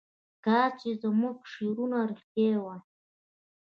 [0.45, 2.81] کاش چې زموږ شعرونه رښتیا وای.